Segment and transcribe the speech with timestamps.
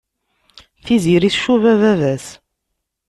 [0.85, 2.27] Tiziri tcuba baba-s.